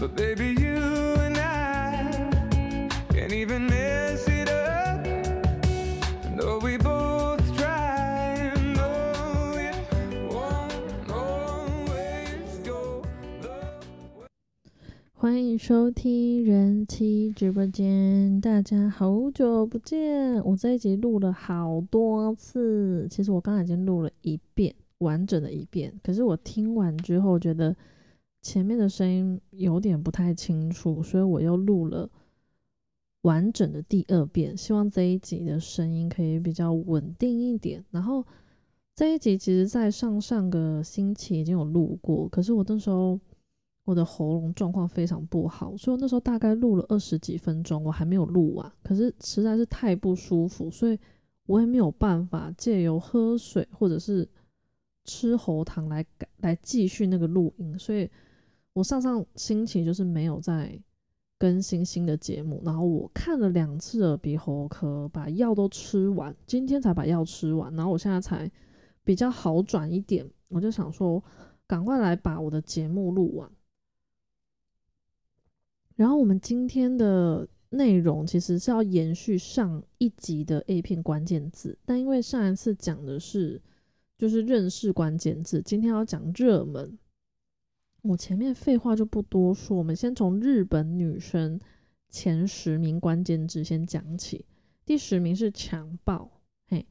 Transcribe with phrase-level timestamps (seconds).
[0.00, 2.38] But baby, you and I
[3.10, 5.04] can't even mess it up.
[6.38, 9.76] Though we both try, no, it
[10.32, 13.02] won't always go
[13.42, 13.50] the
[14.18, 14.26] way.
[15.12, 20.42] 欢迎收听人妻直播间，大家好久不见！
[20.42, 25.92] 我这一集录了好多次，其实我刚才已经录了一遍，完整的一遍。
[26.02, 27.76] 可是我听完之后，觉得
[28.42, 32.08] 前面的声音有点不太清楚，所以我又录了
[33.22, 34.56] 完整的第二遍。
[34.56, 37.84] 希望这一集的声音可以比较稳定一点。
[37.90, 38.24] 然后
[38.94, 43.18] 这一集其实，在上上个星期已经有录过，可是我那时候。
[43.84, 48.72] 我的喉咙状况非常不好，所以我那时候大概录了二十几分钟，我还没有录完。
[48.84, 50.98] 可是实在是太不舒服，所以
[51.46, 54.28] 我也没有办法借由喝水或者是
[55.06, 57.76] 吃喉糖来改来继续那个录音。
[57.76, 58.08] 所以
[58.72, 60.80] 我上上星期就是没有在
[61.38, 62.62] 更新新的节目。
[62.64, 67.74] 然后我看了两次耳鼻喉科，把药都吃完，今天才把药吃完。
[67.74, 68.50] 然后我现在才
[69.02, 71.22] 比较好转一点，我就想说
[71.66, 73.50] 赶快来把我的节目录完。
[75.96, 83.60] 然后我们今天的内容其实是要延续上一集的 A 片关键字，但因为上一次讲的是
[84.16, 86.98] 就是认识关键字，今天要讲热门。
[88.02, 91.60] 我前面废话就不多说，我们先从日本女生
[92.08, 94.44] 前十名关键字先讲起。
[94.84, 96.30] 第十名是强暴，
[96.68, 96.86] 嘿，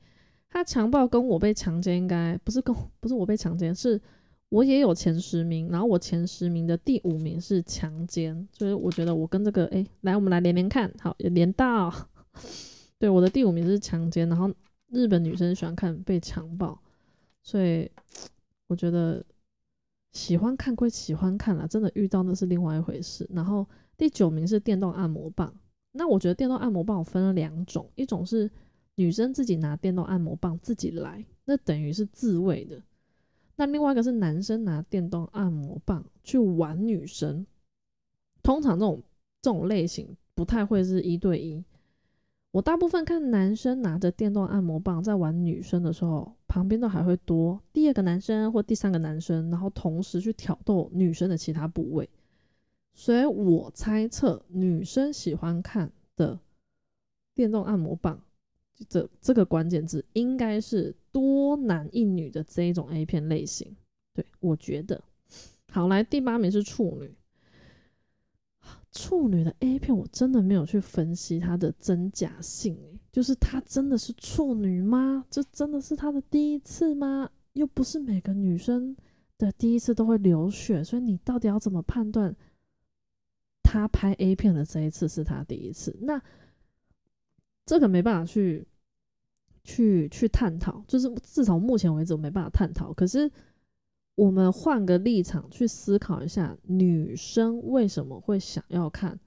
[0.49, 4.01] 他强暴跟我被强奸应该不是跟不是我被强奸是。
[4.49, 11.93] 我也有前十名，然后我前十名的第五名是强奸，所以我觉得我跟这个哎，来我们来连连看，好连到，
[12.97, 14.51] 对，我的第五名是强奸，然后
[14.87, 16.81] 日本女生喜欢看被强暴，
[17.43, 17.91] 所以
[18.65, 19.23] 我觉得
[20.11, 23.29] 喜欢看归喜欢看啦，真的遇到那是另外一回事。
[23.31, 23.65] 然后
[23.97, 25.53] 第九名是电动按摩棒，
[25.91, 28.49] 那我觉得电动按摩棒我分了两种，一种是
[28.95, 32.81] 女生自己拿电动按摩棒自己来，那等于是自慰的。
[33.55, 37.45] 那另外一个是男生拿电动按摩棒去玩女生，
[38.41, 39.03] 通常这种
[39.41, 41.63] 这种类型不太会是一对一。
[42.51, 52.09] 我大部分看男生拿着电动按摩棒在玩女生的时候，旁边都还会多第二个男生或第三个男生，然后同时去挑逗女生的其他部位。
[52.91, 56.39] 所以我猜测女生喜欢看的
[57.35, 58.19] 电动按摩棒。
[58.87, 63.75] 这这个关键字应该是多男一女的这一种 A 片类型，
[64.13, 65.03] 对我觉得
[65.69, 67.13] 好来第八名是处女，
[68.91, 72.77] 处女的 A 片我真的没有去分析它的真假性，
[73.11, 75.25] 就是她真的是处女吗？
[75.29, 77.29] 这真的是她的第一次吗？
[77.53, 78.95] 又不是每个女生
[79.37, 82.35] 的第一次都会流血，所以你到底要怎么判断
[83.63, 85.97] 她拍 A 片的这一次是她第一次？
[86.01, 86.21] 那
[87.65, 88.67] 这个没办法去。
[89.61, 92.91] 去去探讨，就是至少目前为止我没办法探讨。
[92.93, 93.29] 可是
[94.19, 99.17] 我们换个立场去思考一下，女生为什么会想要看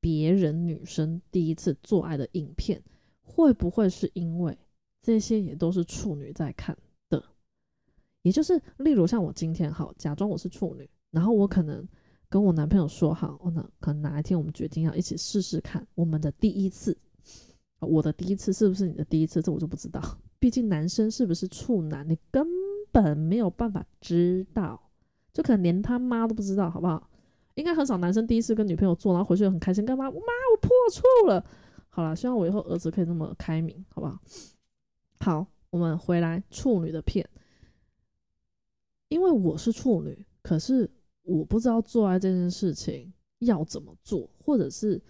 [0.00, 2.82] 别人女生第一次做爱的影片？
[3.20, 4.56] 会不会是因为
[5.02, 6.74] 这些也都是处女在看
[7.10, 7.22] 的？
[8.22, 11.86] 也就是例如像我今天好假装我是处女，然后我可能
[12.30, 16.96] 跟我男朋友说好，我呢可能哪一天我们决定要一起试试看我们的第一次。
[17.80, 19.42] 我的第一次是不是你的第一次？
[19.42, 20.00] 这我就不知道。
[20.40, 22.46] 毕竟男生是不是处男，你根
[22.92, 24.90] 本没有办法知道，
[25.32, 27.08] 就可能连他妈都不知道，好不好？
[27.54, 30.08] 应该很少男生第一次跟女朋友做，然后回去很开心，干嘛？
[30.08, 31.44] 我妈，我破处了。
[31.88, 34.18] 好了，希望我以后儿子可以那么开明，好不好？
[35.20, 37.28] 好，我们回来处女的片，
[39.08, 40.90] 因为我是处女，可是
[41.22, 45.02] 我不知道做爱这件事情要怎么做，或者是。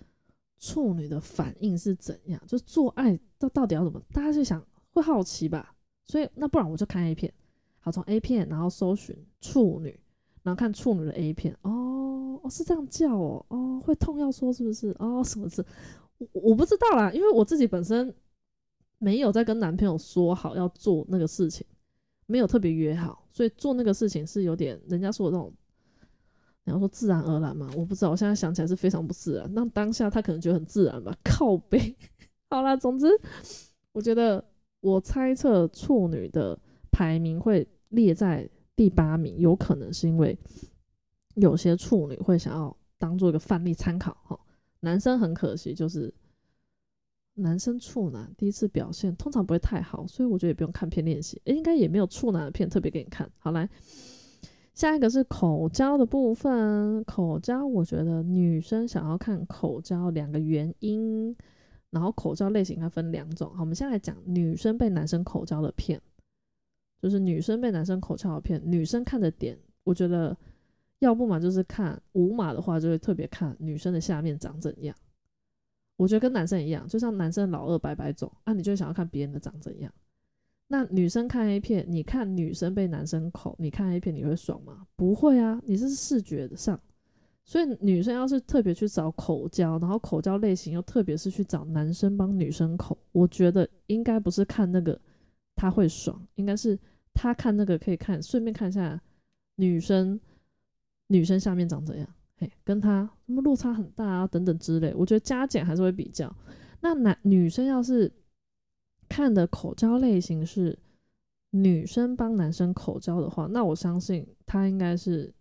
[0.58, 2.42] 处女的反应是怎样？
[2.46, 4.00] 就做爱到到底要怎么？
[4.10, 5.76] 大家就想会好奇吧。
[6.06, 7.30] 所以那不然我就看 A 片，
[7.86, 9.96] 好从 A 片然后搜寻处女，
[10.42, 11.56] 然后看处女的 A 片。
[11.62, 14.92] 哦哦是这样叫哦哦会痛要说是不是？
[14.98, 15.64] 哦什么字？
[16.18, 18.12] 我我不知道啦，因为我自己本身
[18.98, 21.64] 没有在跟男朋友说好要做那个事情，
[22.26, 25.54] 没有特别约好，所以做那个事情是有点人家说的这种。
[26.64, 29.48] 然后说自然而然嘛，我不知道，我现在想起来是非常不自然。
[29.54, 31.96] 那当下他可能觉得很自然吧，靠背。
[32.50, 33.06] 好啦，总之，
[33.92, 34.44] 我觉得
[34.80, 36.58] 我猜测处女的
[36.90, 40.38] 排名会列在第八名，有可能是因为
[41.34, 44.38] 有些处女会想要当做一个范例参考哈。
[44.80, 46.12] 男生很可惜，就是
[47.34, 53.68] 男生处男第一次表现通常不会太好，所以我觉得也不用看片练习，应该也没有处男的片特别给你看好来。
[54.74, 61.34] 下一个是口交的部分，口交我觉得女生想要看口交两个原因，
[61.88, 63.48] 然后口交类型它分两种。
[63.54, 65.98] 好，我们先来讲女生被男生口交的片，
[67.00, 70.36] 就是女生被男生口交的片，女生看的点，我觉得
[71.00, 74.94] 要不嘛就是看无码的话，就会特别看女生的下面长怎样。
[75.96, 79.92] 我觉得跟男生一样，就像男生老二白白走啊，你就想要看别人的长怎样。
[80.68, 84.86] 那女生看 A 片，你看女生被男生口，你看 A 片你会爽吗？
[84.96, 86.78] 不会啊，你是视觉上。
[87.44, 95.00] 所以女生要是特别去找口交，然后口交类型又特别是去找男生帮女生口，我觉得应该不是看那个
[95.56, 96.78] 他会爽，应该是
[97.12, 99.02] 他看那个可以看，顺便看一下
[99.56, 100.20] 女生
[101.08, 104.94] 女生下面长怎样，嘿，跟他什么落差很大啊等等之类。
[104.94, 106.32] 我觉得加减还是会比较。
[106.80, 108.12] 那男女生要是。
[109.08, 110.76] 看的口交类型是
[111.50, 115.32] 女生帮男生口交的话，那我相信他应该是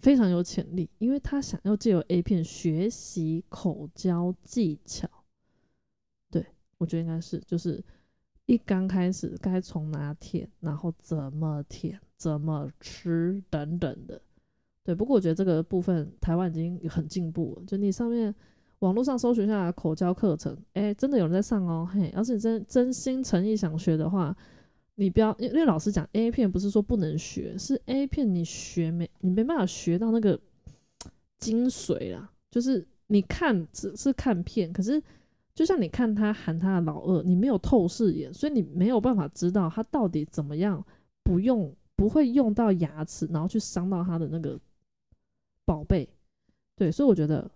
[0.00, 5.08] 非常有潜力，因为他想要借由 A 片学习口交技巧。
[6.30, 6.44] 对
[6.76, 7.82] 我觉得应该是，就是
[8.48, 14.20] 一刚开始该从哪舔，然后怎么舔，怎么吃等等的。
[14.82, 18.34] 对，不过我觉得这个部分台湾已经很进步了，就你上面。
[18.80, 24.32] 网络上搜寻下来口交课程，哎，真的有人在上哦，嘿，要是你真真心诚意想学的话，
[24.94, 30.40] 你不要，因为老师讲 A 片不是说不能学，是 A 片你学没，你没办法学到那个
[31.40, 35.02] 精髓啦，就是你看只是看片，可是
[35.58, 40.86] 就像你看他喊他的老二，你没有透视眼，所以你没有办法知道他到底怎么样
[41.24, 44.56] 不用不会用到牙齿，然后去伤到他的那个
[45.64, 46.08] 宝贝，
[46.76, 47.50] 对，所以我觉得。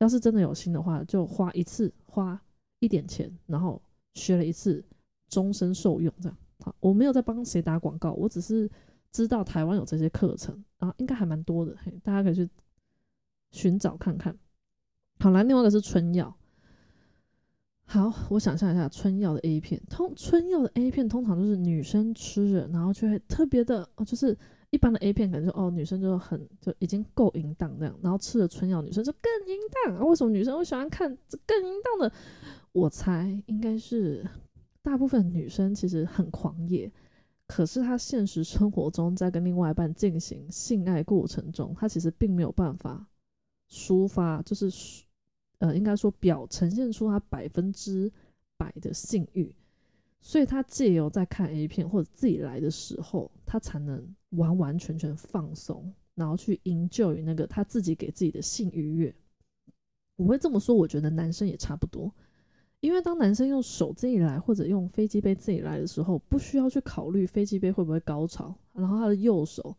[0.00, 2.38] 要是真的有心的话，就花一次花
[2.80, 3.80] 一点钱，然后
[4.14, 4.84] 学了一次，
[5.28, 6.36] 终身受用这样。
[6.58, 8.68] 好，我没有在帮谁打广告，我只是
[9.12, 12.50] 知道台湾有这些课程啊，应该还蛮多的，嘿，大家可以去
[13.52, 14.36] 寻找看看。
[15.20, 16.36] 好来，另外一个是春药。
[17.86, 24.36] 好，我想象一下春药的 A 片，通春药的 A 片通常都是女生吃着，然后就会特别的哦，就是。
[24.70, 30.04] 一般的 A 片可能就哦，女生就很就已经够淫荡这样，然后吃了春药，女生就更淫荡啊。
[30.04, 31.16] 为什么女生会喜欢看
[31.46, 32.12] 更淫荡的？
[32.72, 34.26] 我猜应该是
[34.82, 36.90] 大部分女生其实很狂野，
[37.46, 43.06] 可是她现实生活中在跟另外一半进行性爱过程中，她其实并没有办法
[43.70, 44.68] 抒发，就是
[45.64, 48.12] 呃，应该说表呈现出他百分之
[48.58, 49.50] 百的性欲。
[50.20, 59.14] 所以他借由在看 A 片或者自己来的时候，他才能完完全全放松，然后去营救于那个他自己给自己的性愉悦。
[60.16, 62.12] 我会这么说，我觉得男生也差不多，
[62.80, 69.74] 因为当男生用手自己来或者用飞机杯自己来的时候，不需要去考虑飞机杯会不会高潮，然后他的右手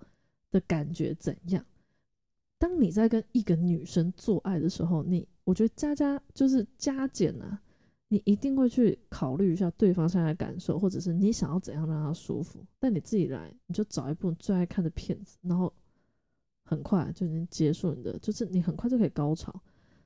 [0.50, 1.64] 的感觉怎样。
[2.58, 7.62] 当你在跟一个女生做爱的时候，你我觉得加加就是加减啊。
[8.08, 12.64] 你一定会去考虑一下对方现在的感受，或者是你想要怎样让他舒服。
[12.80, 15.74] 但你自己来，你就找一部最爱看的片子，然后
[16.64, 19.52] 很快就能结束你的，就是你很快就可以高潮。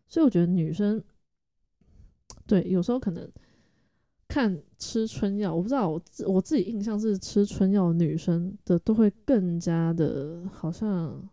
[0.07, 1.03] 所以我觉得女生
[2.47, 3.29] 对有时候可能
[4.29, 11.29] 看吃春药，我不知道我我自己印象是吃春药女生的都会更加的好像。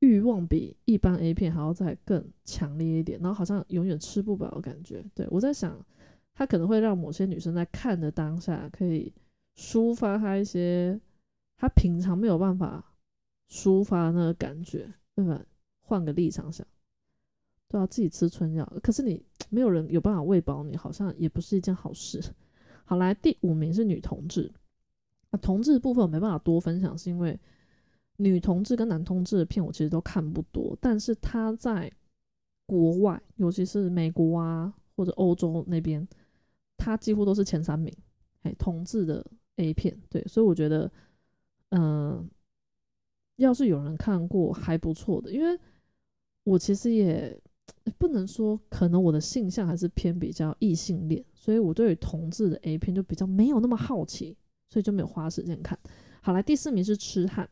[0.00, 5.02] 欲望比一般 A 片还要再更强烈一点，然后好像永远吃不饱的感觉。
[5.14, 5.74] 对我在想，
[6.34, 9.10] 它可能会让某些女生在看的当下，可以
[9.56, 11.00] 抒发她一些
[11.56, 12.94] 她平常没有办法
[13.50, 15.42] 抒发那个感觉，对吧？
[15.80, 16.66] 换个立场想，
[17.66, 22.20] 对啊，自己吃春药，可是你没有人有办法喂饱你，好像也不是一件好事。
[22.84, 24.52] 好，来第五名是女同志，
[25.30, 27.40] 啊，同志部分我没办法多分享，是因为。
[28.16, 31.90] 女同志跟男同志的片我其实都看不多，但是他在
[32.66, 36.06] 国外，尤其是美国啊或者欧洲那边，
[36.76, 37.94] 他几乎都是前三名。
[38.42, 39.24] 哎，同志的
[39.56, 40.90] A 片，对，所以我觉得，
[41.70, 42.28] 嗯，
[43.36, 45.58] 要是有人看过还不错的，因为
[46.44, 47.36] 我其实也
[47.98, 54.36] 不能说，可能我的性向还是偏比较异性恋，所以我对于同志的 A 片就比较没有那么好奇，
[54.68, 55.78] 所以就没有花时间看。
[56.20, 57.48] 好来，第四名是痴汉。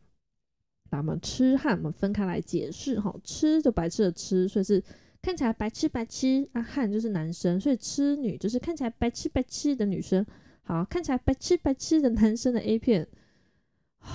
[0.89, 3.13] 那么痴汉，我们分开来解释哈。
[3.23, 4.81] 痴就白痴的痴，所以是
[5.21, 6.61] 看起来白痴白痴啊。
[6.61, 10.25] 汉就是男生，所以痴女就是看起来白痴白痴的女生。
[10.63, 13.07] 好，看起来白痴白痴的男生的 A 片，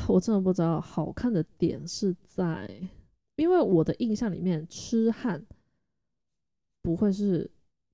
[0.08, 2.68] 我真的不知道好看的点是在，
[3.36, 5.44] 因为我的印象里面，痴汉
[6.82, 7.50] 不会是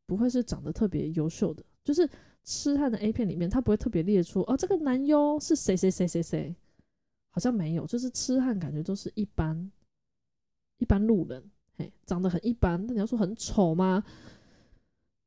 [0.07, 2.09] 不会是长得特别优秀的，就是
[2.45, 6.55] 痴汉的 A 片里面，他不会特别列出哦，这个男优是谁谁谁谁谁。
[7.37, 9.71] 好像没有，就是痴汉感觉都是一般
[10.79, 12.83] 一般路人，嘿，长得很一般。
[12.87, 14.03] 那你要说很丑吗？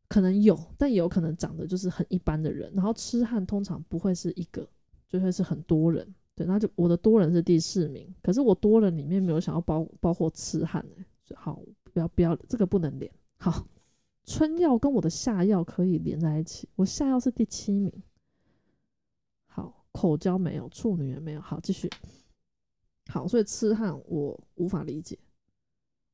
[0.07, 2.73] 可能有，但也有可能长得就是很一般的人。
[2.73, 4.67] 然后痴汉通常不会是一个，
[5.07, 6.15] 就会是很多人。
[6.33, 11.61] 对，那就我的多人是第四名，可是我多人里面没有想要包包括痴汉哎，好，
[11.93, 13.11] 不要不要，这个不能连。
[13.37, 13.67] 好，
[14.25, 17.93] 春药跟我的下药可以连在一起，我下药是第七名。
[19.91, 21.41] 口交没有，处女也没有。
[21.41, 21.89] 好，继续。
[23.08, 25.17] 好，所以痴汉我无法理解，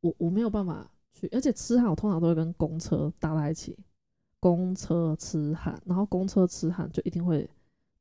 [0.01, 1.27] 我我没有办法去。
[1.33, 3.77] 而且痴汉我通常都会跟公车搭在一起，
[4.39, 7.49] 公车痴汉，然后公车痴汉就一定会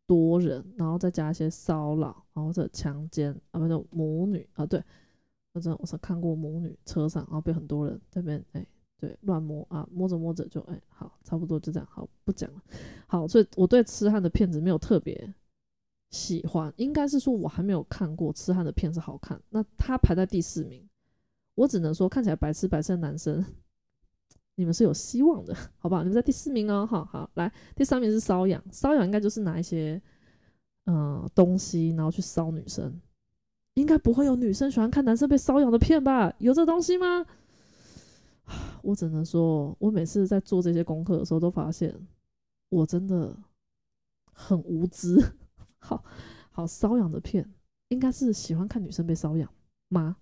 [0.07, 4.81] 多人，然后再加一些骚扰，然后或者强奸啊，不是母女啊，对，
[5.53, 8.65] 反正我是看过母女车上，然后被很多人这边哎，
[8.97, 12.63] 对，乱摸啊，摸着摸着就哎，好，差不多就这样，好，不讲了。
[13.09, 15.35] 好，所以我对痴汉的片子没有特别
[16.15, 20.89] 喜欢，应该是说我还没有看过痴汉的片子好看，那他排在第四名。
[21.57, 23.45] 我只能说，看起来白痴白痴的男生，
[24.55, 26.03] 你们是有希望的， 好不好？
[26.03, 30.01] 你们在第四名哦，好好来，第三名是瘙痒，瘙痒应该就是拿一些
[30.87, 33.01] 嗯东西，然后去搔女生，
[33.75, 36.33] 应该不会有女生喜欢看男生被瘙痒的片吧？
[36.39, 37.27] 有这东西吗？
[38.83, 41.95] 我只能说，我每次在做这些功课的时候，都发现
[42.69, 43.37] 我真的
[44.33, 45.17] 很无知。
[45.85, 46.03] 好
[46.51, 47.47] 好瘙痒的片，
[47.89, 49.53] 应该是喜欢看女生被瘙痒
[49.89, 50.17] 吗？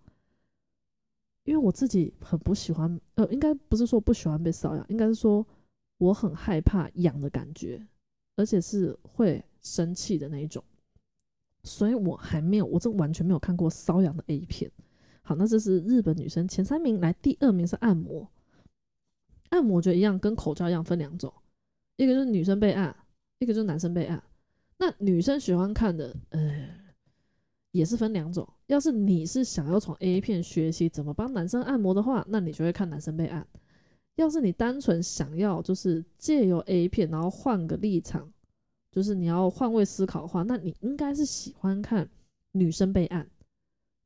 [1.45, 5.47] 因为我自己很不喜欢，呃，应该不是说不喜欢被瘙痒，应该是说
[5.99, 7.87] 我很害怕痒的感觉，
[8.37, 10.63] 而且是会生气的那一种，
[11.63, 14.71] 所以我还没有，我这完全没有看过瘙痒的 A 片。
[15.23, 18.29] 好，那这是日本女生前三名，来第二名是按摩，
[19.51, 21.33] 按摩我觉得一样，跟口罩一样分两种，
[21.97, 22.97] 一个就是女生被按，
[23.39, 24.21] 一个就是男生被按。
[24.83, 26.41] 那女生喜欢看的，呃。
[27.71, 33.43] 也是分两种，要是你是想要从 A 片学习怎么帮男生按摩的话，那你就会看男生被按；
[34.17, 38.31] 要是你单纯想要就是借由 A 片，然后换个立场，
[38.91, 42.07] 就是你要换位思考的话，那你应该是喜欢看
[42.51, 43.27] 女生被按，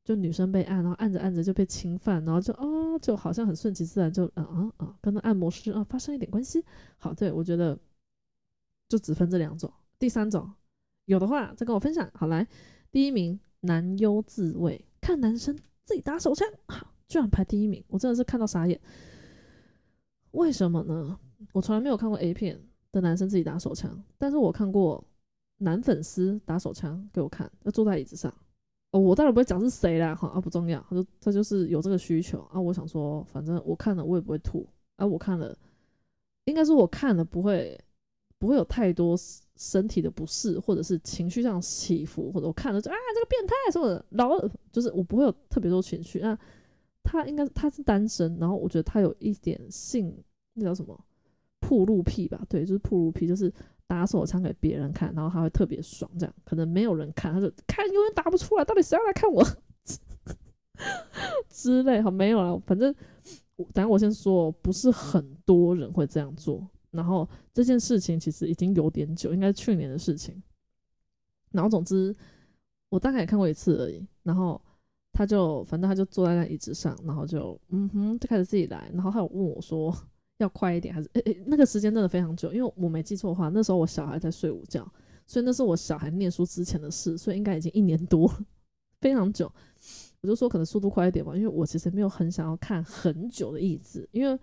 [0.05, 6.65] 就女生被按，然后按着按着就被侵犯，然后就啊，就好像很顺其自然，就啊啊啊，跟那按摩师啊发生一点关系。
[6.99, 7.77] 好，对我觉得
[8.89, 9.69] 就只分这两种，
[9.99, 10.49] 第三种
[11.07, 12.09] 有的话再跟我分享。
[12.15, 12.47] 好，来
[12.93, 13.41] 第一名。
[13.61, 18.79] 男优自慰，看男生自己打手枪，好，居然排第一名，我真的是看到傻眼。
[20.33, 21.19] 为什么呢？
[21.53, 22.61] 我从来没有看过 A 片
[22.93, 25.03] 的男生自己打手枪，但是我看过
[25.57, 28.33] 男粉丝打手枪给我看，要坐在椅子上。
[28.93, 32.61] 哦，我当然不会讲是谁啦，哈，啊不重要，他就他就是有这个需求啊。
[32.61, 35.57] 我想说，反正我看了我也不会吐，啊，我看了，
[36.45, 37.77] 应该是我看了不会
[38.39, 39.17] 不会有太多。
[39.59, 44.39] 身体的不适，或者是情绪上起伏，或者我看了就啊这个变态什么的，老
[44.71, 46.19] 就是我不会有特别多情绪。
[46.19, 46.39] 那
[47.03, 50.15] 他应该他是单身，然后我觉得他有一点性，
[50.53, 50.95] 那叫什么
[51.59, 52.45] 铺路癖吧？
[52.51, 53.51] 对，就是铺路癖，就是
[53.87, 59.43] 打手枪给别人看，然后他会特别爽，这样可能没有人看，他就看永远打不出来，到底谁要来看我
[61.49, 62.03] 之类。
[62.03, 62.95] 好，没有了，反正
[63.57, 66.69] 我等下我先说，不是很多人会这样做。
[66.97, 70.43] 然后这件事情其实已经有点久，应该是去年的事情。
[71.53, 72.13] 然后总之，
[72.89, 74.05] 我大概也看过一次而已。
[74.25, 74.61] 然后
[75.13, 78.91] 他就反正他就坐在那椅子上，然后就嗯哼，就开始自己来。
[78.93, 79.97] 然后他有问我说
[80.39, 84.87] 要快一点还是诶诶，那个时间真的非常久，因为我没记错的话，那时候我小孩在睡午觉，
[85.27, 88.29] 所以那是我小孩念书之前的事，所以应该已经一年多，
[89.01, 89.51] 非常久。
[90.21, 94.39] 我就说可能速度快一点吧，因为我其实没有很想要看很久的意思，因为。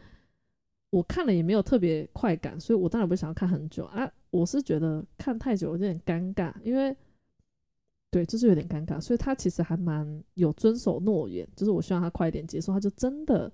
[0.94, 4.08] 我看了也没有特别快感，所以我当然不想要看很久啊。
[4.30, 6.96] 我是觉得看太久有点尴尬，因为
[8.12, 9.02] 对，就是有点尴尬。
[9.02, 13.52] 所以他其实还蛮有遵守诺言，就是我希望他快一点结束，他就真的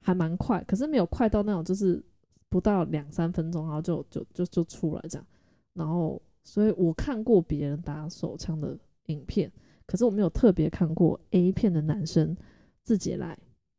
[0.00, 2.00] 还蛮快，可是没有快到那种就是
[2.48, 5.26] 不到两三分钟，然后就就就就出来这样。
[5.74, 9.50] 然后，所以我看过别人打手枪的影片，
[9.86, 12.36] 可是我没有特别看过 A 片的男生
[12.84, 13.36] 自己来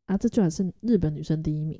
[0.08, 1.80] 啊，这居然是日本女生第一名。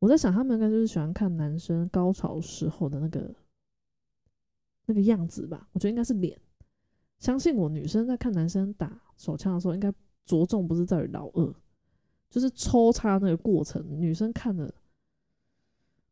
[0.00, 3.34] 我在想，他们应该就是喜欢看男生高潮时候的那个
[4.86, 5.68] 那个样子吧？
[5.72, 6.40] 我觉得应该是脸。
[7.18, 9.92] 相信我，女生在看男生打手枪的时候，应该
[10.24, 11.52] 着重不是在于老二，
[12.30, 13.84] 就是抽插那个过程。
[14.00, 14.72] 女生看的，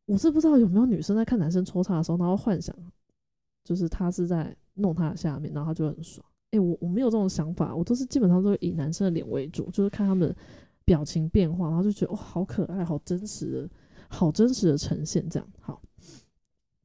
[0.05, 2.75] 我是不知道有没有女生在看男生抽插的时候，然后幻想
[3.63, 6.27] 就是他是在弄他的下面，然后他就很爽。
[6.51, 10.35] 哎，我我没有这种想法，我都是基本上都是以男生的脸为主，就是看他们。
[10.87, 13.69] 表情变化，然后就觉得哇，好可爱，好真实，
[14.09, 15.83] 好真实的呈现，这样好。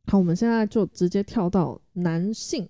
[0.08, 2.68] 好，我们现在就直接跳到男性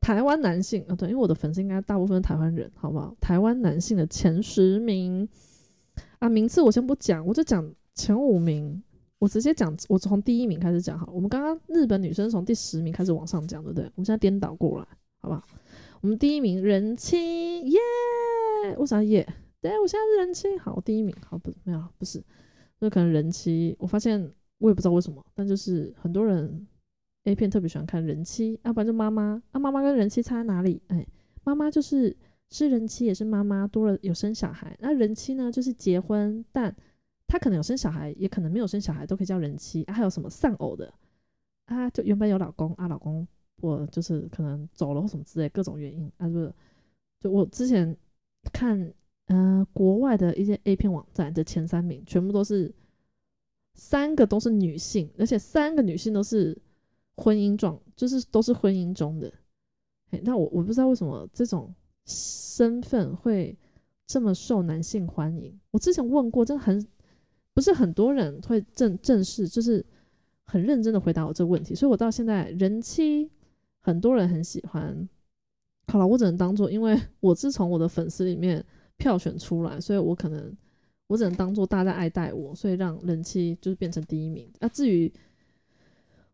[0.00, 3.16] 台湾男性啊，对，因为我的粉丝应该大部分是台湾人，好不好？
[3.20, 5.28] 台湾男性的前十名
[6.20, 8.80] 啊，名次我先不讲，我就讲前五名，
[9.18, 11.10] 我直接讲，我从第一名开始讲好。
[11.12, 13.84] 我们刚刚日本女生从第十名开始往上讲，对不对？
[13.96, 14.86] 我们现在颠倒过来，
[15.18, 15.42] 好不好？
[16.02, 17.78] 我们第一名人气耶，
[18.76, 19.26] 我想耶？
[19.60, 22.22] 对，我现在是人气，好，第一名，好不没有不是，
[22.78, 26.66] 那可能人气，我发现我也不知道为什么，但就是很多人。
[27.24, 29.42] A 片特别喜欢看人妻，要不然就妈妈。
[29.50, 30.80] 啊，妈妈跟人妻差在哪里？
[30.86, 31.06] 哎，
[31.44, 32.16] 妈妈就是
[32.48, 34.74] 是人妻，也是妈妈，多了有生小孩。
[34.80, 36.74] 那人妻呢，就是结婚，但
[37.26, 39.82] 她可能有生小孩，也可能没有生小孩，都可以叫人妻。
[39.84, 40.90] 啊还有什么丧偶的
[41.66, 41.90] 啊？
[41.90, 43.28] 就原本有老公啊，老公
[43.60, 46.54] 我就是可能走了或什么之类，各种原因啊，就是
[47.20, 47.94] 就我之前
[48.54, 48.90] 看，
[49.28, 52.70] 呃，国外的一些 A 片网站的前三名，全部都是
[53.72, 56.60] 三个都是女性，而且三个女性都是。
[57.20, 59.28] 婚姻状就是都是婚姻中的，
[60.10, 61.74] 哎，那我我不知道为什么这种
[62.06, 63.58] 身份会
[64.06, 65.52] 这么受男性欢迎。
[65.72, 66.86] 我之前问过，真的很
[67.52, 69.84] 不是很多人会正正式，就是
[70.44, 73.28] 很认真的回答我这个问题，所以我到现在人妻
[73.80, 75.08] 很多人很喜欢。
[75.88, 78.64] 好了，我只能当做，因为我是从我的粉丝里面
[78.98, 80.54] 票选出来，所以我可能
[81.06, 84.46] 我只能当做大家爱戴我，所以让人气就是变成第一名。
[84.60, 85.10] 啊，至于。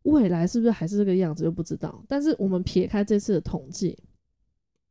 [0.04, 2.04] 未来是不是还是这个样子，又不知道。
[2.06, 3.98] 但是我们撇开这次的统计，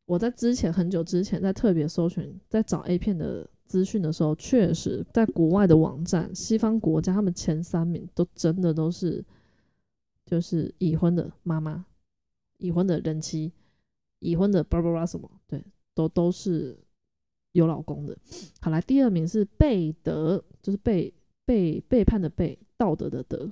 [0.05, 9.23] 我在之前很久之前在特别搜寻，在找 A 片的资讯的时候，确实在国外的网站、西方国家，他们前三名都真的都是
[10.25, 11.85] 就是已婚的妈妈、
[12.57, 13.53] 已婚的人妻、
[14.17, 15.63] 已婚的 b 拉 a 拉什么，对，
[15.93, 16.75] 都都是
[17.53, 18.15] 有老公的。
[18.59, 21.11] 好来，第二名是背德，就是背
[21.45, 23.49] 背背叛的背，道德的德。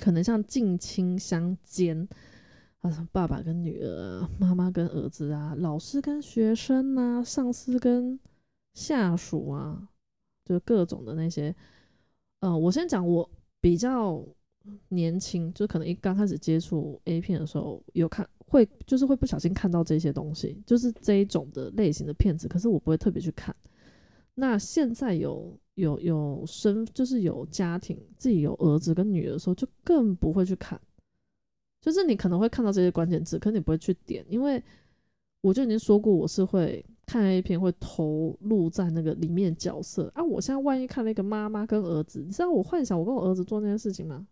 [0.00, 2.08] 可能像近亲相奸
[2.80, 8.18] 啊，爸爸跟女儿，妈妈跟儿子啊，老师跟学生啊，上司跟
[8.72, 9.88] 下属啊，
[10.44, 11.54] 就各种的那些。
[12.40, 13.28] 嗯，我先讲，我
[13.60, 14.22] 比较
[14.88, 23.54] 年轻，就可能一刚开始接触 A 片的时候，有看会就是会不小心看到这些东西，就是这一种的类型的片子，可是我不会特别去看。
[24.34, 25.58] 那现在有。
[25.76, 30.80] 有有生就是有家庭，自己有儿子跟女儿的时候，就更不会去看。
[31.80, 34.62] 就是你可能会看到这些关键字，可你不会去点，因为
[35.40, 40.22] 我就已经说过，我是会看 A 片，会投入在那个里面角色啊。
[40.22, 44.24] 我现在万一看了一个妈妈跟儿子，你知道我幻想我跟我儿子做那件事情吗？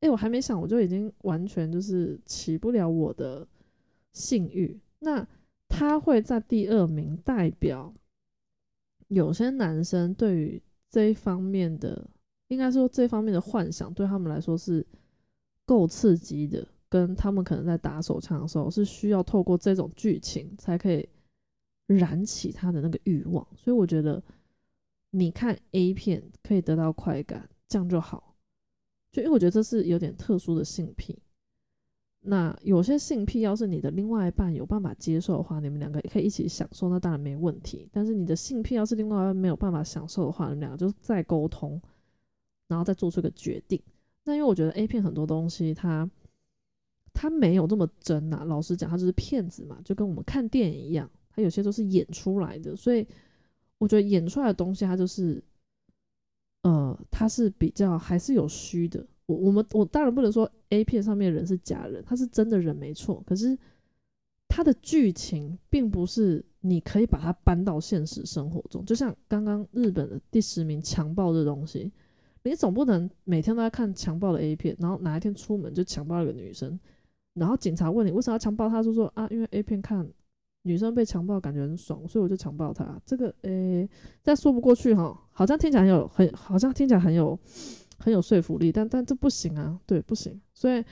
[0.00, 3.46] 哎，我还没想，我就已经完全就是起不了我的
[4.12, 4.78] 性欲。
[4.98, 5.26] 那
[5.68, 7.94] 他会在第二名，代表
[9.08, 10.62] 有些男生对于。
[10.92, 12.10] 这一方面的，
[12.48, 14.84] 应该说这方面的幻想对他们来说是
[15.64, 21.08] 够刺激的，跟他们可能在打手枪的时候是需要透过这种剧情才可以
[21.86, 23.46] 燃起他的那个欲望。
[23.54, 24.20] 所以我觉得
[25.10, 28.29] 你看 A 片可以得到快感，这样就好。
[29.12, 31.18] 就因为我觉得这是有点特殊的性癖。
[32.22, 37.88] 那有些性癖，要是你的另外一半有办法接受的话，你们两个可以一起享受，那当然没问题。
[37.90, 41.80] 但是你的性癖要是另外一半没有办法享受的话，你们两个就再沟通，
[42.68, 43.80] 然后再做出一个决定。
[44.24, 46.08] 那因为我觉得 A 片很多东西，它
[47.14, 48.44] 它没有这么真呐。
[48.44, 52.76] 老实讲，它就是骗子嘛，就跟我们看电影一样，它有些都是演出来的。
[52.76, 53.06] 所以
[53.78, 55.42] 我觉得演出来的东西，它就是，
[56.62, 59.06] 呃，它是比较还是有虚的。
[59.26, 63.22] 我我们我当然不能说 A 片上面的人是假人，他是真的人没错。
[63.24, 63.56] 可是
[64.48, 68.84] 他的剧情并不是你可以把它搬到现实生活中。
[68.84, 71.92] 就像刚刚日本的第十名强暴这东西，
[72.42, 76.78] 你总不能每天都在看强暴的 A 片，然后哪一天出门就强暴一个女生，
[77.34, 80.06] 然后警察问你为什么要强暴她，就说啊，因为 A 片看
[80.62, 83.00] 女生被强暴感觉很爽，所以我就强暴她。
[83.04, 83.88] 这个诶，
[84.22, 87.38] 再说不过去哈，好像听起来很有很，好像听起来很有。
[88.02, 90.40] 很有说服力，但但这不行啊，对，不行。
[90.54, 90.82] 所以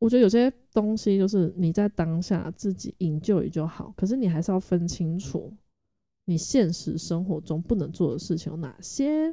[0.00, 5.52] 我觉得有些东西就是你在当下自己营救也就好，可是你还是要分清楚
[6.24, 9.32] 你现实生活中不能做的事情有哪些。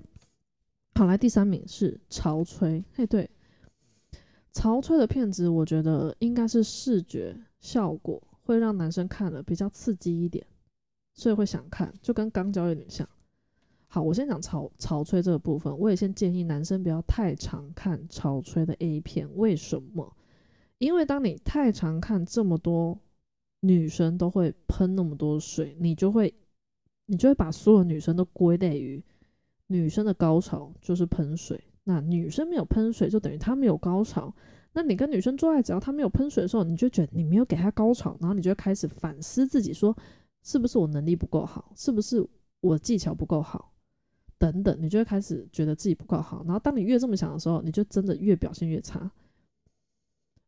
[0.94, 3.28] 好，来第三名是潮吹，嘿，对，
[4.54, 10.46] 潮吹的片子，我觉得应该是视觉效果会让男生看了比较刺激一点，
[11.14, 13.08] 所以会想看，就跟肛交有点像。
[13.86, 15.78] 好，我先讲潮潮吹这个部分。
[15.78, 19.30] 我也先建议男生不要太常看潮吹的 A 片。
[19.36, 20.16] 为什么？
[20.80, 23.00] 因为当你太常看这么多
[23.60, 26.34] 女生都会喷那么多水，你就会
[27.06, 29.04] 你就会把所有女生都归类于
[29.68, 31.64] 女生的高潮就是喷水。
[31.84, 34.34] 那女生没有喷水，就等于她没有高潮。
[34.80, 39.94] 那你跟女生做爱，只要她没有喷水的时候，你就觉得你没有给她高潮，然后你就开始反思自己，说
[40.42, 42.26] 是不是我能力不够好，是不是
[42.62, 43.74] 我技巧不够好，
[44.38, 46.46] 等等，你就会开始觉得自己不够好。
[46.46, 49.12] 然后当你越这么想的时候，你就真的越表现越差。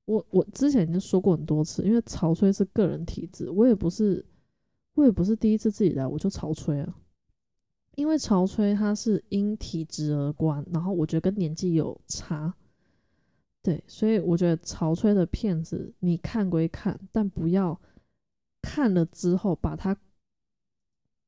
[0.06, 4.26] 我我之前已经说过很多次，因为潮吹是个人体质，我也不是
[4.94, 6.96] 我也不是第一次自己来我就潮吹啊。
[7.96, 12.56] 因为潮吹它是因体质而关，然后我觉得跟年纪有差，
[13.64, 17.80] 对，所以我觉得潮吹的片子你看归看，但不要
[18.62, 19.96] 看了之后把它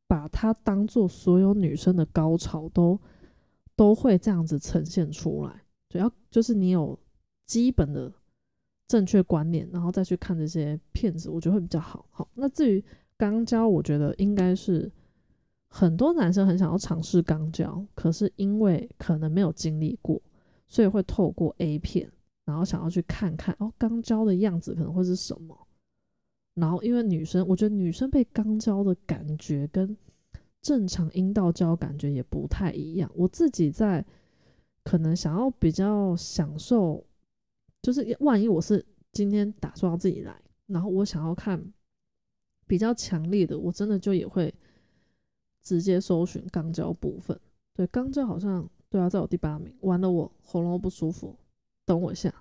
[0.07, 2.99] 把它当做所有女生的高潮都
[3.75, 6.97] 都会这样子呈现出来，主要就是你有
[7.45, 8.11] 基本的
[8.87, 12.05] 正确观念，然后再去看这些片子，我觉得会比较好。
[12.11, 12.83] 好，那至于
[13.17, 14.91] 肛交，我觉得应该是。
[15.75, 20.21] 很多男生很想要尝试肛交，可是因为可能没有经历过，
[20.67, 22.11] 所以会透过 A 片，
[22.45, 25.67] 然后想要去看看哦，肛交的样子可能会是什么。
[26.53, 29.95] 然后因为女生，我觉得女生被肛交的感觉跟
[30.61, 33.09] 正常阴道交感觉也不太一样。
[33.15, 34.05] 我自己在
[34.83, 37.03] 可能想要比较享受，
[37.81, 41.63] 就是万一我是今天打算要自己来，然后我想要看
[42.67, 44.53] 比较强烈的，我真的就也会。
[45.65, 47.39] 直接搜寻肛交部分，
[47.73, 49.73] 对肛交好像对啊，在我第八名。
[49.79, 51.33] 完了，我喉咙不舒服，
[51.85, 52.33] 等我一下。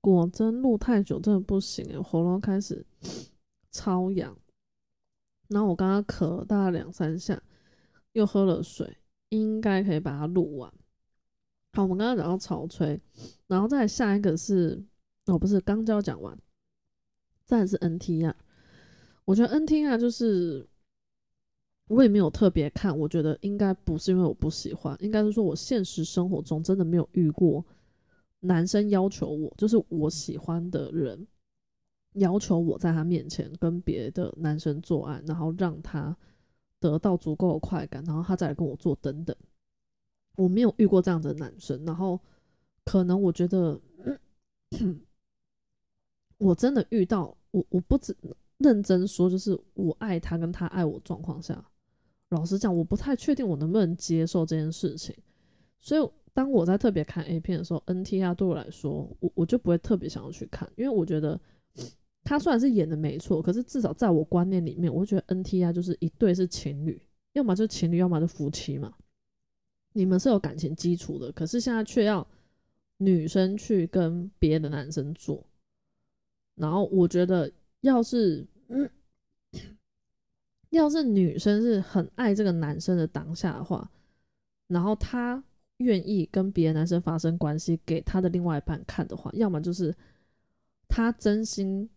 [0.00, 2.86] 果真录太久真的不行，喉咙开始
[3.70, 4.34] 超痒。
[5.48, 7.42] 然后我刚刚咳了大概两三下，
[8.12, 8.96] 又喝了水，
[9.28, 10.72] 应该可以把它录完。
[11.74, 12.98] 好，我们刚刚讲到潮吹，
[13.46, 14.82] 然后再下一个是
[15.26, 16.38] 哦，不是刚交讲完，
[17.58, 18.36] 再是 NT 啊。
[19.24, 20.66] 我觉得 NT 啊，就是
[21.88, 27.64] 我也没有特别看，我觉得应该不是因为我不喜欢，应该是说我现实生活中真的没有遇过
[28.40, 31.26] 男生要求我，就是我喜欢的人
[32.14, 36.16] 要求我在他面前跟别的男生做爱，然后让他
[36.78, 39.36] 得到足够的快感，然后他再来跟我做等等。
[40.36, 42.18] 我没有遇过这样的男生，然后
[42.84, 43.78] 可能我觉得，
[46.38, 48.16] 我真的遇到我我不只
[48.58, 51.64] 认真说，就是我爱他跟他爱我状况下，
[52.28, 55.14] 老实讲，我不太确定我能不能接受这件事情。
[55.80, 61.40] 所以当我在特别看 A 片的时候，NTR 对我来说，我我就不会特别想要去看，因为我觉得
[62.22, 68.94] 他虽然是演的没错，可是至少在我观念里面，我觉得 NTR 就是一对是情侣，要么就是情侣，要么就夫妻嘛。
[69.92, 72.24] 你们是有感情基础的，可是现在却要
[72.98, 75.44] 女生去跟别的男生做，
[76.60, 78.46] 然后我觉得，要是
[80.68, 83.90] 要是女生是很爱这个男生的当下的话，
[84.68, 85.42] 然后她
[85.78, 89.94] 愿意跟别的男生发生关系，给她的另外一半看的话，要么就是
[90.86, 91.88] 她真心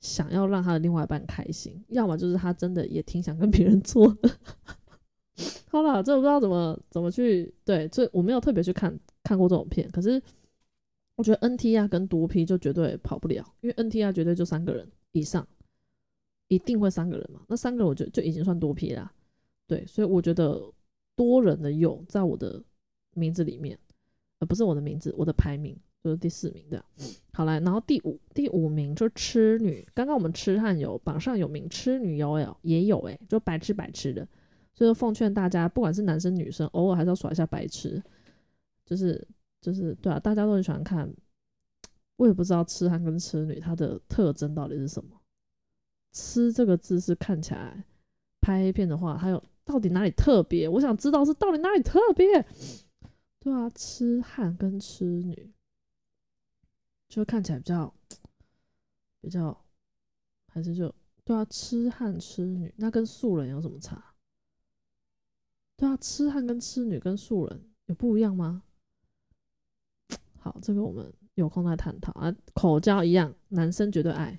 [0.00, 4.30] 想要让她的另外一半开心，要么就是她真的也挺想跟别人做的。
[5.68, 10.22] 好了，这我不知道怎么怎么去对，这我没有特别去看看过这种片，可是
[11.16, 15.46] 我觉得 N T R 跟多 P 就绝对跑不了，因为 N T R 绝对就三个人以上，
[16.48, 19.12] 一定会三个人嘛，那三个人我觉就已经算多 P 啦，
[19.66, 20.60] 对，所以我觉得
[21.16, 22.62] 多人的有在我的
[23.14, 23.78] 名字里面，
[24.38, 26.84] 呃，不是我的名字，我的排名就是第四名的。
[27.32, 34.26] 好来，然后第五第五名就是痴女，刚刚我们痴汉有榜上有名，痴女有有也有诶，就白痴白痴的。
[34.74, 38.02] 就是奉劝大家，不管是男生女生，偶尔还是要耍一下白痴，
[38.84, 39.26] 就是
[39.66, 41.12] 就是对啊，大家都很喜欢看。
[42.14, 45.20] 我也不知道痴汉跟痴女它的特征到底是什么。
[46.12, 47.84] 痴这个字是看起来
[48.40, 50.68] 拍 A 片的话，还有到底哪里特别？
[50.68, 52.46] 我想知道是到底哪里特别。
[53.40, 55.52] 对啊，痴汉跟痴女，
[57.08, 57.92] 就看起来比较
[59.20, 59.64] 比较，
[60.46, 64.14] 还是就对啊，痴汉痴女，那跟素人有什么差？
[65.76, 68.62] 对啊，痴汉跟痴女跟素人有不一样吗？
[70.46, 72.32] 好，这个我们有空再探讨啊。
[72.54, 74.38] 口交一样，男生绝对爱，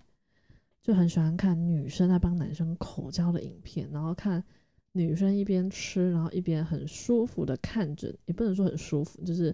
[0.82, 4.42] 就很喜欢看女生在帮男生口交的影片，然后看
[4.94, 9.54] 女生一边吃，然后一边很舒服的看着，也不能说很舒服，就是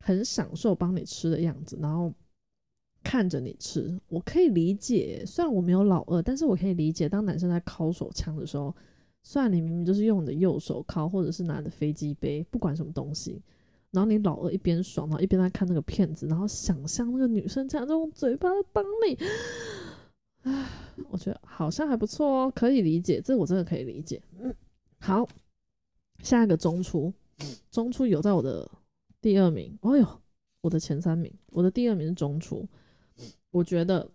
[0.00, 2.12] 很享受帮你吃的样子，然后
[3.04, 3.96] 看着你吃。
[4.08, 8.74] 我可以理解，虽然我没有老二，但是我可以理解，当男生在敲手枪的时候。
[9.22, 13.38] 虽然你明明就是用你的右手敲，或者是拿着飞机杯，不管什么东西，
[13.92, 19.18] 然后你老二一边爽，然后一边在看那个片子，然后想象那个女生这样用嘴巴帮你，
[20.42, 20.68] 唉，
[21.08, 24.22] 我觉得好像还不错哦，可以理解，这我真的可以理解。
[24.38, 24.54] 嗯，
[25.00, 25.28] 好，
[26.22, 27.12] 下一个中出，
[27.70, 28.70] 中出有在我的
[29.20, 30.06] 第二名，哦呦，
[30.60, 32.68] 我的前三名，我的第二名是中出，
[33.50, 34.08] 我觉得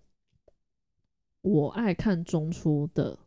[1.42, 3.20] 我爱看中出的。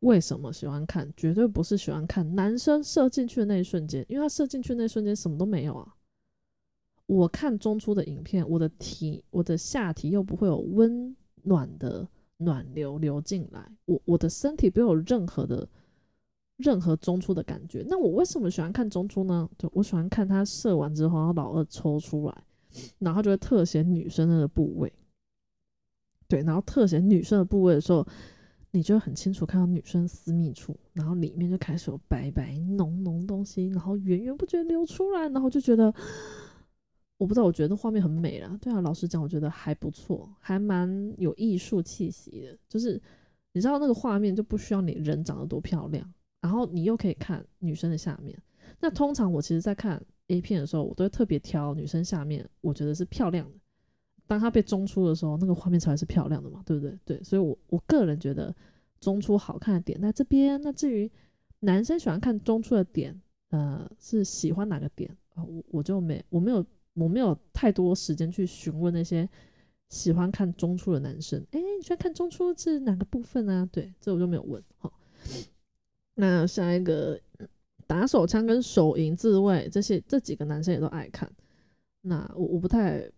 [0.00, 1.12] 为什么喜欢看？
[1.16, 5.94] 绝对不是喜欢看男生射进去的那一瞬间，因为他射进去那一瞬间什么都没有啊。
[7.06, 12.06] 我看中出的影片，我的体，我的下体又不会有温暖的
[12.36, 15.68] 暖流流进来，我我的身体不有任何的
[16.58, 17.84] 任何中出的感觉。
[17.88, 19.50] 那我为什么喜欢看中出呢？
[19.58, 22.44] 就我喜欢看他射完之后，然后老二抽出来，
[23.00, 24.92] 然后就会特写女生的部位。
[26.28, 28.06] 对，然后特写女生的部位的时候。
[28.70, 35.92] 你就很清楚看到女生私密处，然后里面就开始有白白浓浓东西，然后源源不绝流出来，然后就觉得，
[37.16, 38.58] 我不知道，我觉得画面很美啦。
[38.60, 42.58] 对啊，老实讲，我觉得还不错，还蛮有艺术气息的。
[42.68, 43.00] 就是
[43.52, 48.38] 你知道那个画面就不需要你人长得多漂亮，然后你又可以看女生的下面。
[48.78, 53.57] 那通常我其实在看 A 片的时候，我都会特别挑女生下面，我觉得是漂亮的。
[54.28, 56.98] 当它被中出的时候，那个画面才是漂亮的嘛，对不对？
[57.02, 58.54] 对，所以，我我个人觉得
[59.00, 60.60] 中出好看的点在这边。
[60.60, 61.10] 那至于
[61.60, 65.42] 男生喜欢看中出的点，呃，是喜欢哪个点啊？
[65.42, 66.62] 我我就没我没有
[66.92, 69.26] 我没有太多时间去询问那些
[69.88, 71.42] 喜欢看中出的男生。
[71.52, 73.66] 哎，你喜欢看中出是哪个部分啊？
[73.72, 74.62] 对，这我就没有问。
[74.76, 74.92] 好，
[76.14, 77.18] 那下一个
[77.86, 81.32] 打手枪跟手淫自慰这些这几个男生也都爱看。
[82.02, 83.10] 那我我不太。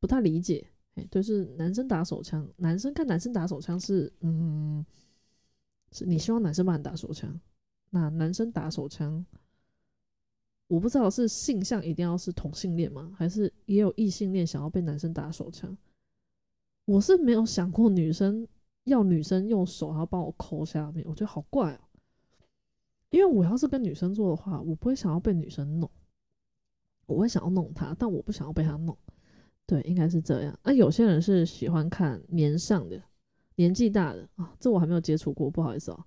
[0.00, 4.84] 不太理解，哎，就是男生打手枪，男生看男生打手枪是，嗯，
[5.92, 7.38] 是你希望男生帮你打手枪，
[7.90, 9.24] 那男生打手枪，
[10.66, 13.12] 我不知道是性向一定要是同性恋吗？
[13.14, 15.76] 还是也有异性恋想要被男生打手枪？
[16.86, 18.48] 我是没有想过女生
[18.84, 21.80] 要女生用手然后帮我抠下面，我觉得好怪哦。
[23.10, 25.90] 因为我要是跟女生做的话，我不会想要被女生弄，
[27.06, 28.96] 我会想要弄她，但我不想要被她弄。
[29.70, 30.58] 对，应该是这样。
[30.64, 33.00] 那有些人是喜欢看年上的、
[33.54, 36.04] 年纪大的啊，这我还没有接触过，不好意思哦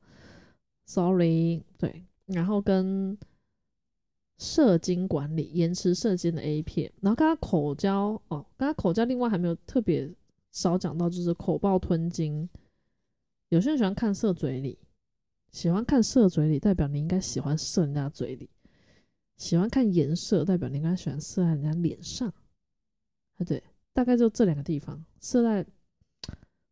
[0.85, 1.63] ，sorry。
[1.77, 3.17] 对，然后跟
[4.37, 10.13] 射精管理、延迟射精的 A 片，然后跟他口交哦，跟他口交，另外还没有特别
[10.51, 12.49] 少讲到，就是口爆吞精。
[13.47, 14.77] 有些人喜欢看射嘴里，
[15.53, 18.49] 喜欢看射嘴里，代表你应该喜欢射人家嘴里；
[19.37, 22.33] 喜欢看颜色，代表你应该喜欢射在人家脸上。
[23.37, 23.61] 啊，对，
[23.93, 25.63] 大概就这两个地方，射在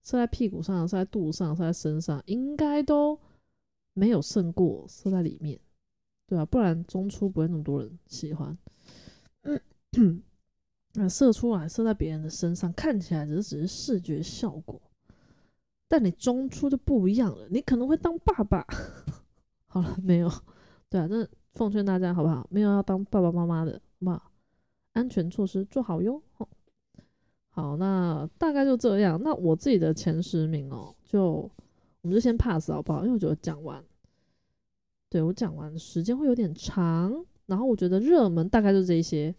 [0.04, 3.20] 射在屁股上，射在肚子上，射在身上，应该都
[3.94, 5.60] 没有胜过射在里面，
[6.28, 8.58] 对啊，不然中出不会那么多人喜欢。
[10.94, 14.82] 那 射出来射在别人的身上，看起来只是只是视觉效果，
[15.88, 18.66] 但你中出就不一样了，你可能会当爸爸。
[19.68, 20.30] 好了，没有，
[20.90, 22.46] 对啊，那奉劝大家好不好？
[22.50, 24.31] 没有要当爸爸妈妈的，好不好？
[24.94, 26.22] 安全措施做好哟。
[27.50, 29.22] 好，那大概就这样。
[29.22, 31.50] 那我自己的前十名哦，就
[32.02, 33.02] 我们就先 pass 好不好？
[33.02, 33.84] 因为我觉得讲完，
[35.10, 37.26] 对我讲完时间会有点长。
[37.46, 39.36] 然后我觉得热门大概就这些。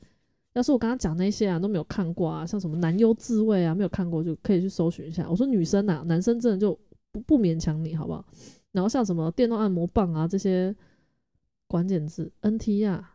[0.53, 5.27] 要是我刚刚讲那些啊都没有看过啊，像什么男优自慰啊没有看过，就可以去搜寻一下。
[5.31, 6.79] 我说女生呐，男生真的就
[7.11, 8.23] 不不勉强你好不好？
[8.73, 10.77] 然后像什么电动按摩棒啊这些
[11.67, 13.12] 关键字，NT 啊。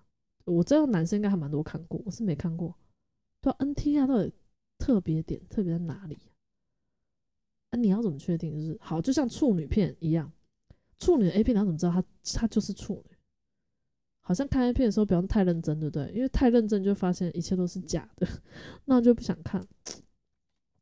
[0.47, 2.73] 我知道男生应该还蛮多看过，我是没看过。
[3.41, 4.33] 对，NT 啊，到底
[4.77, 6.17] 特别点特别在哪里？
[7.69, 8.53] 啊，你要怎么确定？
[8.55, 10.31] 就是好，就像处女片一样，
[10.99, 12.03] 处女 A 片，你要怎么知道他
[12.39, 13.17] 他就是处女？
[14.21, 16.09] 好像看 A 片的时候不要太认真，对不对？
[16.13, 18.25] 因为太认真就发现一切都是假的，
[18.85, 19.61] 那就不想看。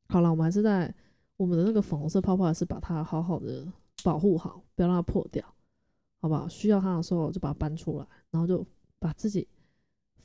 [0.08, 0.94] 好了，我们还是在
[1.38, 3.68] 我们的那个粉红色泡泡，还是把它好好的
[4.04, 5.44] 保护好，不要让它破掉，
[6.22, 6.48] 好不好？
[6.48, 8.64] 需要它的时候就把它搬出来，然后就
[9.00, 9.48] 把自己。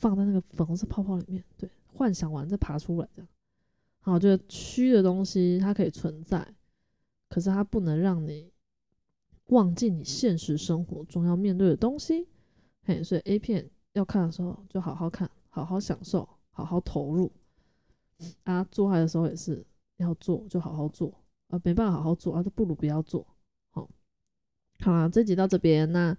[0.01, 3.29] 放在那个粉红色泡泡里面，对，幻想完再爬出来，这样。
[4.01, 6.55] 好，就是虚的东西它可以存在，
[7.29, 8.51] 可是它不能让你
[9.49, 12.27] 忘记你现实生活中要面对的东西。
[12.83, 17.31] 嘿，所以 A 片要看的时候就好好看，好好享受，好好投入。
[18.45, 19.63] 啊，做爱的时候也是
[19.99, 21.13] 要做，就好好做。
[21.49, 23.27] 啊，没办法好好做啊，就不如不要做。
[23.69, 23.87] 好，
[24.81, 26.17] 好啦，这集到这边那。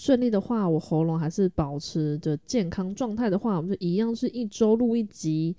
[0.00, 5.56] 顺利的话，我喉咙还是保持着健康状态的话，我们就一样是一周录一集。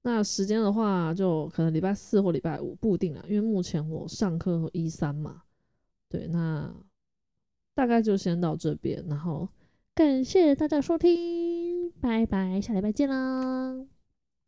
[0.00, 5.42] 那时间的话，就可能礼拜四或礼拜五不定了，因为目前我上课一三嘛。
[6.08, 6.74] 对，那
[7.74, 9.46] 大概就先到这边，然后
[9.94, 11.90] 感谢大家收听。
[12.00, 13.93] 拜拜，下礼拜见啦。